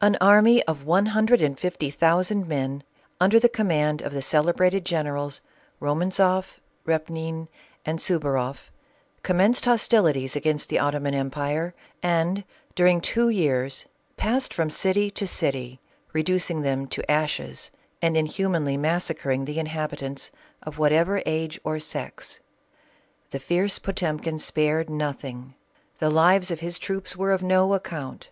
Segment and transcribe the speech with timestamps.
[0.00, 2.82] An army of one hundred and fifty thousand men,
[3.20, 5.42] un der the command of the celebrated generals,
[5.80, 7.48] Romantzoff, Repnin,
[7.84, 8.70] and Suvaroff,
[9.22, 12.44] commenced hostilities against the Ottoman empire and,
[12.74, 13.84] during two years,
[14.16, 15.78] passed from city to city,
[16.14, 17.70] reducing them to ashes
[18.00, 20.30] and inhumanly massa cring the inhabitants,
[20.62, 22.40] of whatever age or sex.
[23.30, 25.52] The fierce Potemkin spared nothing.
[25.98, 28.30] The lives of his troops were of no account.